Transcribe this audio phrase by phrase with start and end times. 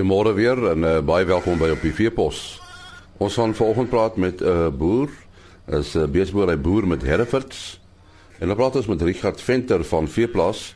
[0.00, 2.38] Goeiemôre weer en uh, baie welkom by op die Veepos.
[3.20, 5.10] Ons gaan vanoggend praat met 'n uh, boer,
[5.68, 7.80] is 'n uh, beesboer, hy boer met Herefords.
[8.38, 10.74] En dan praat ons met Richard Venter van Veeplaas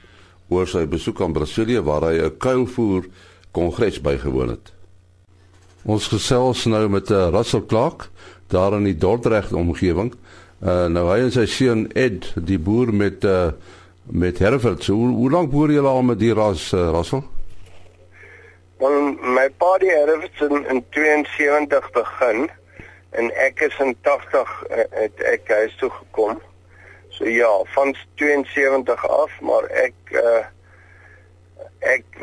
[0.49, 3.05] oor sy besoek aan Brasilië waar hy 'n kuilvoer
[3.50, 4.73] kongres bygewoon het.
[5.85, 8.11] Ons gesels nou met 'n uh, Russell Clark
[8.49, 10.13] daar in die Dordrecht omgewing.
[10.61, 13.53] Uh, nou hy en sy seun Ed, die boer met uh,
[14.04, 14.86] met Herefords.
[14.86, 17.25] Hoe, hoe lank boer julle al met die ras uh, Russell?
[18.85, 22.51] Want my pa die erfs in, in 72 begin
[23.17, 26.43] en ek is in 80 uh, het ek huis toe gekom.
[27.17, 30.43] So ja, van 72 af, maar ek uh,
[31.95, 32.20] ek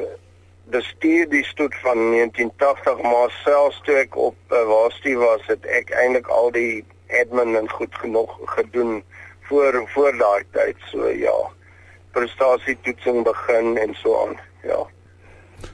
[0.70, 5.96] bestuur die stoet van 1980 maar selfs toe ek op uh, waarsty was, het ek
[5.98, 6.86] eintlik al die
[7.24, 9.00] admin en goed genoeg gedoen
[9.50, 10.90] voor voor daai tyd.
[10.94, 11.38] So ja,
[12.14, 14.38] prestasietoetsing begin en so aan.
[14.62, 14.86] Ja.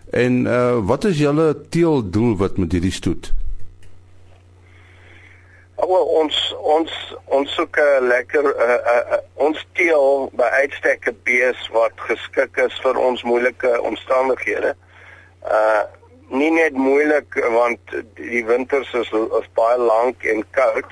[0.10, 3.34] En uh wat is julle teeldoel wat met hierdie stoet?
[5.76, 11.20] Wel ons ons ons soek 'n lekker uh, uh, uh, ons teel by uitstek 'n
[11.24, 14.76] bees wat geskik is vir ons moeilike omstandighede.
[15.44, 15.84] Uh
[16.30, 17.80] nie net moeilik want
[18.16, 20.92] die winters is, is baie lank en koud.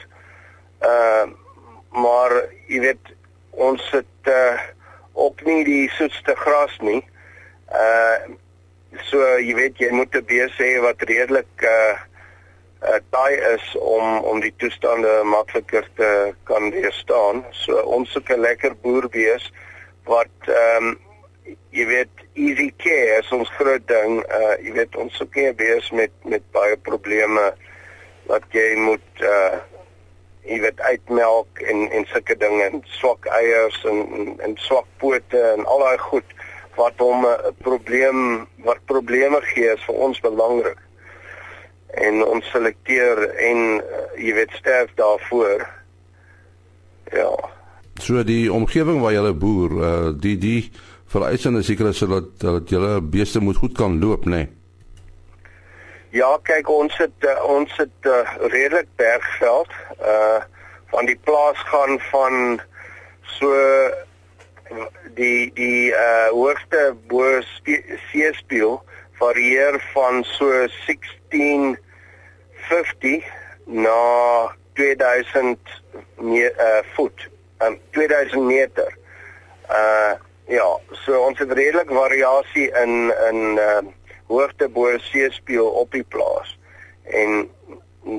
[0.81, 1.25] Uh
[1.91, 2.31] maar
[2.67, 3.11] jy weet
[3.49, 4.59] ons het uh,
[5.13, 7.03] ook nie die soetste gras nie.
[7.71, 8.35] Uh
[9.03, 11.95] So jy weet jy moet 'n bees hê wat redelik uh
[12.85, 17.45] uh taai is om om die toestande makliker te kan weerstaan.
[17.51, 19.51] So ons soek 'n lekker boerbees
[20.05, 20.99] wat ehm um,
[21.71, 24.23] jy weet easy care is ons groot ding.
[24.39, 27.53] Uh jy weet ons soek nie 'n bees met met baie probleme
[28.27, 29.59] wat jy moet uh
[30.45, 35.41] jy weet uitmelk en en sulke dinge en swak eiers en en, en swak pote
[35.53, 36.35] en al daai goed
[36.75, 40.77] wat hom 'n probleem wat probleme gee is vir ons belangrik.
[41.87, 43.83] En ons selekteer en uh,
[44.17, 45.67] jy weet sterf daarvoor.
[47.11, 47.31] Ja.
[48.01, 50.71] So die omgewing waar jy boer, uh, die die
[51.05, 54.31] vereisende seker is dat dat julle beeste moet goed kan loop, nê.
[54.31, 54.49] Nee.
[56.09, 59.71] Ja, kyk ons het uh, ons het uh, redelik bergveld.
[59.99, 60.43] Uh
[60.95, 62.61] van die plaas gaan van
[63.21, 63.49] so
[65.15, 67.41] die die uh hoogste bo
[68.11, 68.83] seespieël
[69.19, 73.23] varieer van so 1650
[73.65, 75.57] na 2000
[76.17, 78.97] me, uh voet, um 2000 meter.
[79.69, 80.13] Uh
[80.47, 83.81] ja, so ons het redelik variasie in in uh
[84.27, 86.59] hoogte bo seespieël op die plaas.
[87.03, 87.49] En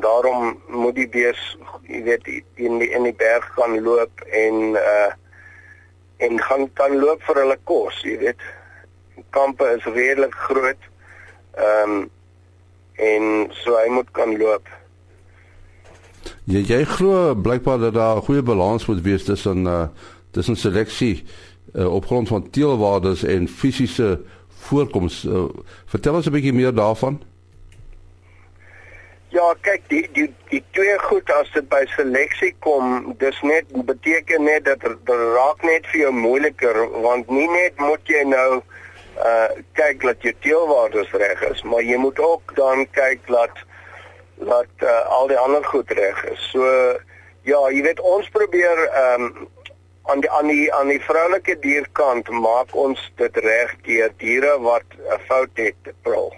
[0.01, 5.13] daarom moet die bees, jy weet, in die in die berg gaan loop en uh
[6.17, 8.41] en gaan kan loop vir hulle kos, jy weet.
[9.31, 10.91] Kampe is redelik groot.
[11.57, 12.11] Ehm um,
[12.97, 14.69] en so hy moet kan loop.
[16.49, 19.89] Jy jy glo blykbaar dat daar 'n goeie balans moet wees tussen uh
[20.31, 21.25] tussen seleksie
[21.75, 25.25] uh, op grond van teelwaardes en fisiese voorkoms.
[25.25, 25.45] Uh,
[25.87, 27.23] vertel ons 'n bietjie meer daarvan.
[29.35, 34.47] Ja, kyk, die die die twee goed as dit by seleksie kom, dis net beteken
[34.47, 38.63] net dat dit raak net vir jou moeiliker want nie net moet jy nou
[39.17, 39.49] uh
[39.81, 43.65] kyk dat jou teelwaardes reg is, maar jy moet ook dan kyk dat
[44.37, 46.49] dat uh, al die ander goed reg is.
[46.53, 46.63] So
[47.49, 49.49] ja, jy weet ons probeer ehm um,
[50.07, 54.87] aan die aan die aan die vroulike dierkant maak ons dit reg deur diere wat
[54.95, 56.31] 'n fout het prul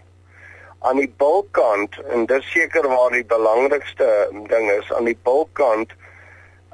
[0.79, 4.09] aan die bulkant en dis seker waar die belangrikste
[4.51, 5.95] ding is aan die bulkant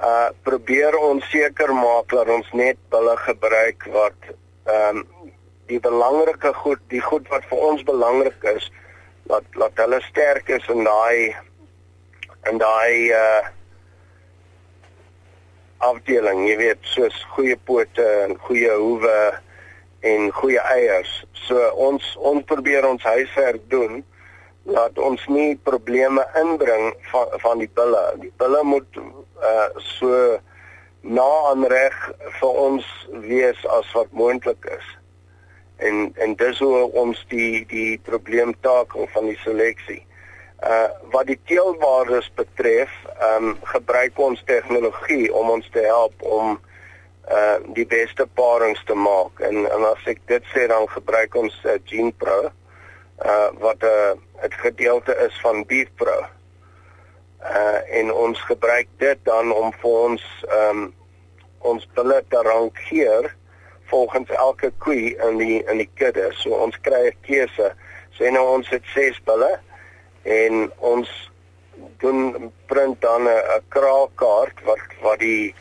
[0.02, 4.30] uh probeer ons seker maak dat ons net bulle gebruik wat
[4.64, 5.06] ehm um,
[5.66, 8.66] die belangrike goed die goed wat vir ons belangrik is
[9.30, 11.36] dat dat hulle sterk is in daai
[12.50, 13.44] in daai uh
[15.84, 19.16] afdeling jy weet soos goeie pote en goeie hoewe
[20.04, 21.12] en goeie eiers.
[21.46, 24.02] So ons ons probeer ons huiswerk doen
[24.64, 28.02] dat ons nie probleme inbring van van die bulle.
[28.20, 29.68] Die bulle moet uh
[29.98, 30.38] so
[31.04, 31.96] na aan reg
[32.40, 32.86] vir ons
[33.26, 34.90] wees as wat moontlik is.
[35.88, 40.02] En en dis hoe ons die die probleem takel van die seleksie.
[40.64, 46.56] Uh wat die teelwaardes betref, ehm um, gebruik ons tegnologie om ons te help om
[46.56, 46.72] uh
[47.72, 51.78] die beste parings te maak en en as ek dit sê dan gebruik ons uh,
[51.88, 52.50] GenePro
[53.24, 56.26] uh wat 'n uh, gedeelte is van BeefPro.
[57.40, 60.22] Uh en ons gebruik dit dan om vir ons
[60.60, 60.94] um
[61.58, 63.34] ons bulle te rankeer
[63.86, 66.32] volgens elke koe in die in die kudde.
[66.32, 67.72] So ons kry 'n keuse.
[68.18, 69.60] Sê nou ons het 6 bulle
[70.22, 71.08] en ons
[71.98, 75.54] doen print dan 'n kraakkaart wat wat die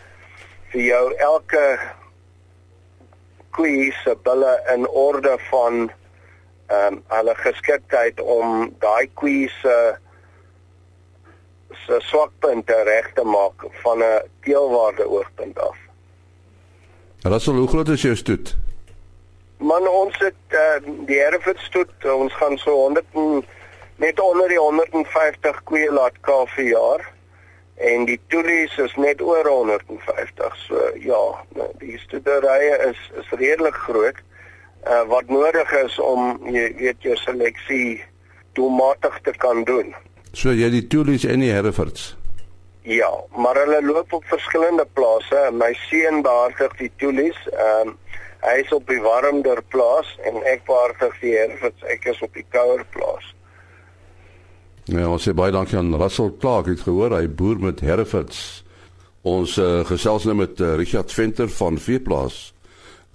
[0.74, 1.66] vir jou elke
[3.54, 5.92] koe se bulle in orde van
[6.74, 9.76] ehm um, hulle geskiktheid om daai koe se
[11.86, 15.78] se swakpunte reg te maak van 'n teelwaarde oogpunt af.
[17.22, 18.56] Russell, hoe groot is jou stoet?
[19.58, 23.46] Man ons het uh, die Hereford stoet, ons gaan so 100 en,
[23.96, 27.13] net onder die 150 koeie laat kalf per jaar
[27.76, 30.56] en die toelies is net oor 150.
[30.68, 31.22] So ja,
[31.58, 34.20] nou, die stoederye is is redelik groot.
[34.84, 38.04] Uh, wat nodig is om jy weet jou seleksie
[38.54, 39.94] doelmatig te kan doen.
[40.36, 42.14] So jy die toelies en die Herefords.
[42.84, 45.50] Ja, maar hulle loop op verskillende plase.
[45.56, 47.38] My seun behartig die toelies.
[47.54, 48.00] Ehm um,
[48.44, 51.86] hy is op die warmder plaas en ek behartig die Herefords.
[51.88, 53.03] Ek is op die kouer plaas.
[54.92, 56.68] Ja, ons sê baie dankie aan Russell Clark.
[56.68, 58.64] Het gehoor hy boer met Herefords.
[59.24, 62.50] Ons uh, gesels nou met uh, Richard Venter van Veeplaas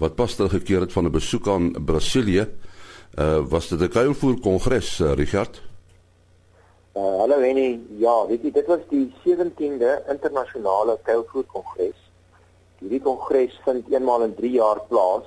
[0.01, 2.47] wat pas teruggekeer het van 'n besoek aan Brasilië.
[3.19, 5.61] Uh was dit 'n kuilvoer kongres, uh, Richard?
[6.95, 11.99] Uh hallo Wenny, ja, weet jy, dit was die 17de internasionale kuilvoer kongres.
[12.79, 15.27] Hierdie kongres vind eenmaal in 3 jaar plaas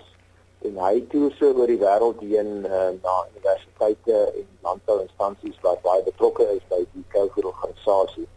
[0.67, 6.03] en hy toer so oor die wêreld heen uh, na universiteite en landbouinstansies wat baie
[6.05, 8.27] betrokke is by die kuilvoer organisasie.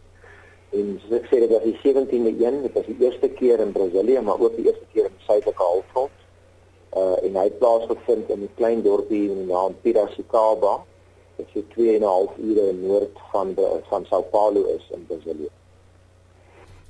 [0.74, 4.20] En ek sê, dit was die 17de een, dit was die eerste keer in Brasilië,
[4.26, 6.22] maar ook die eerste keer in die suidelike halfrond
[6.94, 10.74] uh en hy het plaasgevind in 'n klein dorpie in die naam Piracicaba
[11.36, 15.06] wat so 2 en 'n half ure noord van die van São Paulo is in
[15.06, 15.50] Brasilië.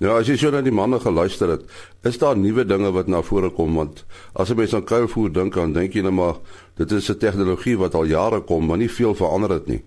[0.05, 1.63] Ja, as jy so na die manne geluister het,
[2.05, 4.03] is daar nuwe dinge wat na vore kom want
[4.37, 6.41] as jy mens aan kuilvoer dink dan dink jy net maar
[6.77, 9.81] dit is 'n tegnologie wat al jare kom, maar nie veel verander het nie.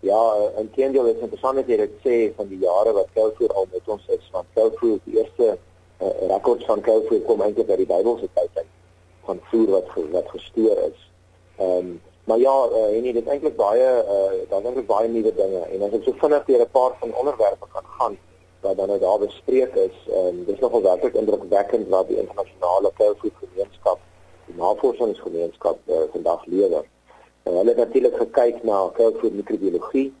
[0.00, 0.20] Ja,
[0.58, 3.88] en Kendall is interessant dat jy dit sê van die jare wat kuilvoer al met
[3.88, 5.56] ons is, want kuilvoer die eerste
[6.02, 8.72] uh, rekords van Koufie kom eintlik uit die Bybelse tyd uit
[9.24, 10.98] van voer wat wat gestoor is.
[11.56, 15.64] Ehm um, maar ja, uh, en dit eintlik baie uh, daar's eintlik baie nuwe dinge
[15.72, 18.18] en as ek so vinnig deur 'n paar van onderwerpe kan gaan
[18.62, 23.32] wat dan nou daar bespreek is, um, dis nogal werklik indrukwekkend wat die internasionale Koufie
[23.40, 23.98] gemeenskap,
[24.46, 26.84] die navorsingsgemeenskap uh, vandag lewer.
[27.42, 30.12] Uh, hulle het natuurlik gekyk na Koufie mikrobiologie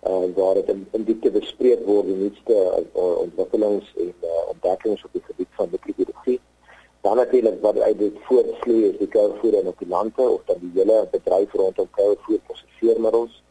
[0.00, 4.42] en uh, waar dit in, in diepte bespreek word die nuutste uh, ontwikkelings en uh,
[4.56, 6.40] ontdekkings op die gebied van mikrobiologie.
[7.06, 11.02] Dan natuurlik wat uit dit voortvloei is die kuilvoer en okulante of dan die hele
[11.10, 13.42] bedryf rondom kuilvoer prosesseermiddels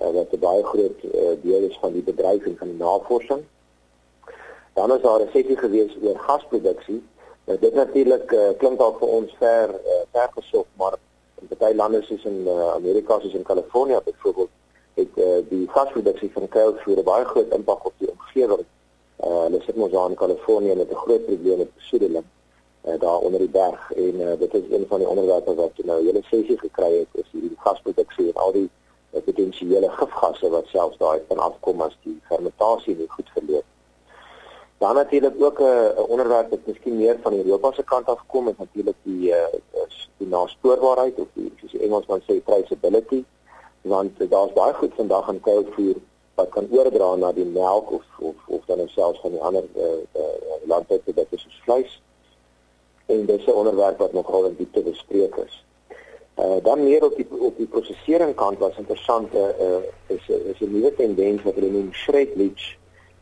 [0.00, 3.44] uh, wat 'n baie groot uh, deel is van die bedryf en van die navorsing.
[4.76, 7.02] Dan is daar 'n sessie gewees oor gasproduksie.
[7.44, 10.94] Nou dit natuurlik uh, klink dalk vir ons ver uh, ver gesog, maar
[11.40, 14.48] in baie lande soos in uh, Amerika soos in Kalifornië byvoorbeeld
[14.94, 18.64] het uh, die gasproduksie van kuilvoer baie groot impak op die omgewing.
[19.24, 22.24] Uh, hulle sit mos daar in Kalifornië met 'n groot probleem met besoedeling
[22.86, 26.04] uh, daar onder die berg en uh, dit is een van die onderwerpe wat nou
[26.06, 28.70] hele sessie gekry het is hierdie gasproduksie en al die
[29.12, 33.64] uh, potensiële gifgasse wat selfs daar kan afkom as die fermentasie nie goed verloop.
[34.78, 38.48] Dan natuurlik ook 'n uh, onderwerp wat miskien meer van Europa se kant af kom
[38.48, 39.44] is natuurlik die uh,
[40.16, 43.24] die naspoorbaarheid of die soos die Engelsman sê traceability
[43.80, 45.96] want daar's baie goed vandag aan kuilvoer
[46.34, 49.84] wat kan oordra na die melk of of of dan selfs van die ander uh,
[50.22, 52.02] uh, landbouprodukte soos vleis.
[53.06, 55.64] En dis 'n onderwerp wat nogal in diepte bespreek is.
[56.38, 60.60] Uh dan meer op die op die prosesering kant was interessant uh, uh is is
[60.60, 62.76] 'n nuwe tendens wat hulle noem shred leach.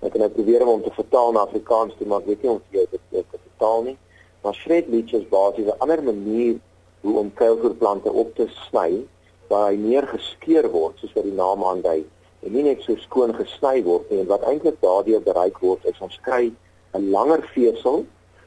[0.04, 2.76] Ek kan nou probeer om te vertaal na Afrikaans toe, maar ek weet nie of
[2.76, 3.96] jy dit dit vertaal nie.
[4.44, 6.58] Maar shred leach is basies 'n ander manier
[7.00, 9.04] hoe om kuilvoerplante op te sny
[9.48, 12.04] waar hy meer geskeur word soos wat die naam aandui
[12.44, 14.20] en nie net so skoon gesny word nie.
[14.20, 16.52] En wat eintlik daardeur bereik word is ons kry
[16.92, 18.04] 'n langer vesel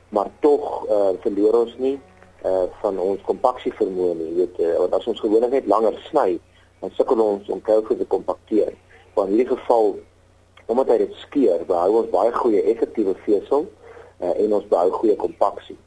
[0.10, 2.00] maar tog uh, verloor ons nie
[2.46, 6.40] uh, van ons kompaksie vermoë nie weet uh, want as ons gewoonlik net langer sny
[6.82, 8.74] dan sukkel ons om koue te kompakteer.
[9.16, 9.96] Maar in hierdie geval
[10.68, 13.68] omdat hy dit skeur behou ons baie goeie effektiewe vesel
[14.20, 15.78] uh, en ons behou goeie kompaksie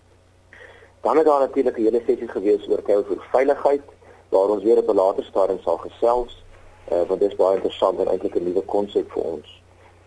[1.01, 3.87] dan het daar natuurlik 'n hele sessie gewees oor koue veiligheid
[4.29, 6.41] waar ons weer op 'n later stadium sal gesels
[6.91, 9.49] uh, want dit is baie interessant en eintlik 'n nuwe konsep vir ons.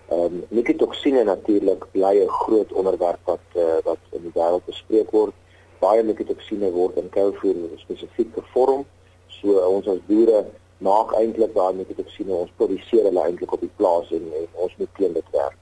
[0.08, 5.12] Ehm um, nikitoksine natuurlik bly 'n groot onderwerp wat uh, wat in die wêreld bespreek
[5.12, 5.34] word.
[5.80, 8.86] Baie nikitoksine word in kuilvoer spesifiek gevorm.
[9.28, 10.46] So uh, ons as boere
[10.88, 14.92] maak eintlik daai nikitoksine ons produseer hulle eintlik op die plaas en, en ons moet
[15.00, 15.60] teen dit werk.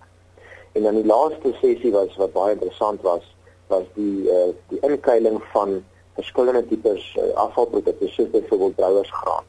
[0.73, 3.27] En dan die laaste sessie was wat baie interessant was
[3.71, 5.77] was die uh, die inkeiling van
[6.19, 9.47] verskillende tipes uh, afvalprodukte soos byvoorbeeld brouwersgraan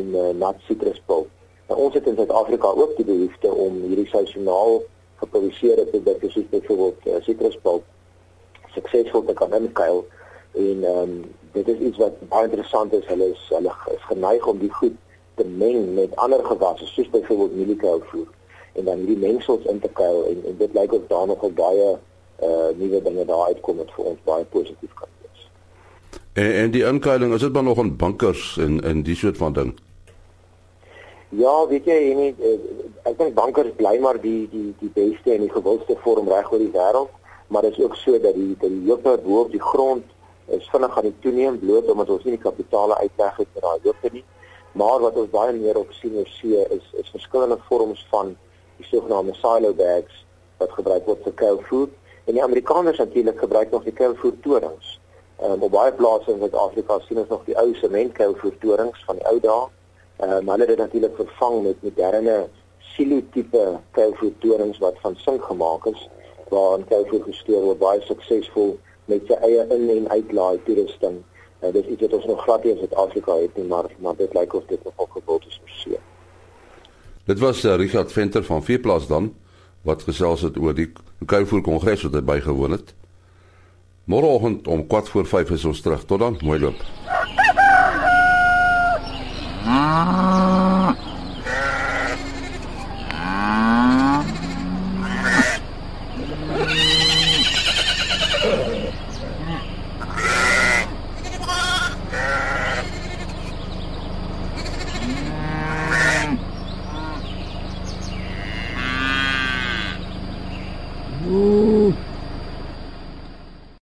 [0.00, 1.28] en uh, nat sitruspulp.
[1.68, 4.82] Nou ons het in Suid-Afrika ook die behoefte om hierdie seisoonaal
[5.22, 7.88] geproduseerde produkte soos byvoorbeeld uh, sitruspulp
[8.74, 10.04] suksesvol te kan inkuil
[10.52, 11.14] en um,
[11.52, 13.06] dit is iets wat baie interessant is.
[13.08, 14.96] Hulle is hulle is geneig om die goed
[15.34, 18.26] te meng met ander gewasse soos byvoorbeeld mieliekoue
[18.72, 21.98] en dan hierdie mengsels in te kuil en, en dit lyk of daar nog baie
[22.42, 25.48] uh nuwe dinge daar uitkom wat vir ons baie positief kan wees.
[26.32, 29.52] En en die inkuiling, is dit maar nog in bankers en in die soort van
[29.52, 29.74] ding?
[31.28, 32.56] Ja, weet jy, nie, eh,
[33.08, 36.58] ek dink bankers bly maar die die die beste en die gewildste vorm reg oor
[36.58, 37.12] die wêreld,
[37.48, 40.04] maar dit is ook so dat die die hoogte bo op die grond
[40.46, 43.86] is vinnig aan die toeneem bloot omdat ons nie die kapitale uitleg het vir daai
[43.86, 44.24] hoogte nie.
[44.72, 48.36] Maar wat ons baie meer op sien of see is is verskillende vorms van
[48.76, 50.24] die sogenaamde silo bags
[50.58, 51.90] wat gebruik word vir cow food
[52.24, 55.00] En die Amerikaners natuurlik gebruik nog die kuilvoertorings.
[55.36, 59.26] Ehm um, op baie plase in Suid-Afrika sien ons nog die ou sementkuilvoertorings van die
[59.26, 59.64] ou dae.
[60.16, 62.36] Ehm um, hulle het dit natuurlik vervang met moderne
[62.92, 66.08] silo-tipe kuilvoertorings wat van sink gemaak is
[66.54, 71.22] waar 'n kuilvoer gestuur word baie suksesvol met sy eie in- en uitlaai toerusting.
[71.62, 74.16] Uh, dit is iets wat ons nog glad nie in Suid-Afrika het nie, maar maar
[74.16, 76.00] dit lyk of dit nog gewild is vir see.
[77.24, 79.34] Dit was uh, Richard Venter van Veeplaas dan
[79.82, 80.92] wat gesels het oor die
[81.26, 82.94] Kuivoer Kongres wat hy bygewoon het.
[84.04, 86.04] Môreoggend om 4 voor 5 is ons terug.
[86.04, 86.82] Tot dan, mooi loop.
[89.66, 90.71] Ooh.